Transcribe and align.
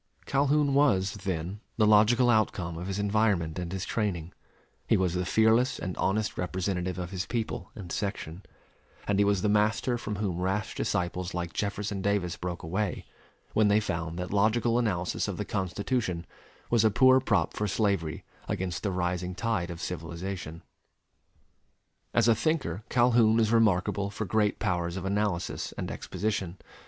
Calhoun 0.25 0.73
was, 0.73 1.13
then, 1.13 1.59
the 1.77 1.85
logical 1.85 2.27
outcome 2.31 2.75
of 2.75 2.87
his 2.87 2.97
environment 2.97 3.59
and 3.59 3.71
his 3.71 3.85
training; 3.85 4.33
he 4.87 4.97
was 4.97 5.13
the 5.13 5.27
fearless 5.27 5.77
and 5.77 5.95
honest 5.97 6.39
representative 6.39 6.97
of 6.97 7.11
his 7.11 7.27
people 7.27 7.69
and 7.75 7.91
section; 7.91 8.41
and 9.07 9.19
he 9.19 9.23
was 9.23 9.43
the 9.43 9.47
master 9.47 9.99
from 9.99 10.15
whom 10.15 10.39
rash 10.41 10.73
disciples 10.73 11.35
like 11.35 11.53
Jefferson 11.53 12.01
Davis 12.01 12.35
broke 12.35 12.63
away, 12.63 13.05
when 13.53 13.67
they 13.67 13.79
found 13.79 14.17
that 14.17 14.33
logical 14.33 14.79
analysis 14.79 15.27
of 15.27 15.37
the 15.37 15.45
Constitution 15.45 16.25
was 16.71 16.83
a 16.83 16.89
poor 16.89 17.19
prop 17.19 17.53
for 17.53 17.67
slavery 17.67 18.23
against 18.47 18.81
the 18.81 18.89
rising 18.89 19.35
tide 19.35 19.69
of 19.69 19.79
civilization. 19.79 20.63
As 22.11 22.27
a 22.27 22.33
thinker 22.33 22.81
Calhoun 22.89 23.39
is 23.39 23.51
remarkable 23.51 24.09
for 24.09 24.25
great 24.25 24.57
powers 24.57 24.97
of 24.97 25.05
analysis 25.05 25.73
and 25.73 25.91
exposition. 25.91 26.57